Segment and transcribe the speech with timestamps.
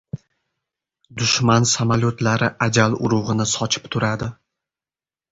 [1.17, 4.31] Dushman samolyotlari ajal urug‘ini sochib turadi!